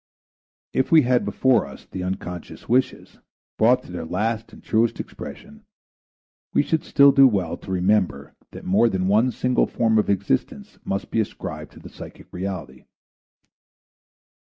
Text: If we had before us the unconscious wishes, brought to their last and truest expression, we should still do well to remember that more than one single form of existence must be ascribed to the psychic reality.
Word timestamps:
If 0.73 0.91
we 0.91 1.03
had 1.03 1.25
before 1.25 1.67
us 1.67 1.85
the 1.85 2.01
unconscious 2.01 2.67
wishes, 2.67 3.19
brought 3.59 3.83
to 3.83 3.91
their 3.91 4.03
last 4.03 4.51
and 4.51 4.63
truest 4.63 4.99
expression, 4.99 5.63
we 6.55 6.63
should 6.63 6.83
still 6.83 7.11
do 7.11 7.27
well 7.27 7.55
to 7.57 7.69
remember 7.69 8.33
that 8.49 8.65
more 8.65 8.89
than 8.89 9.07
one 9.07 9.29
single 9.29 9.67
form 9.67 9.99
of 9.99 10.09
existence 10.09 10.79
must 10.83 11.11
be 11.11 11.19
ascribed 11.21 11.73
to 11.73 11.79
the 11.79 11.89
psychic 11.89 12.33
reality. 12.33 12.85